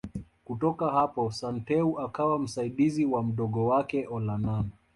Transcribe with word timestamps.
Kutoka 0.45 0.89
hapo 0.91 1.31
Santeu 1.31 1.99
akawa 1.99 2.39
msaidizi 2.39 3.05
wa 3.05 3.23
Mdogo 3.23 3.65
wake 3.67 4.07
Olonana 4.07 4.65